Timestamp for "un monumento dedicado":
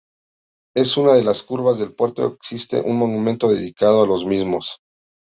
2.81-4.01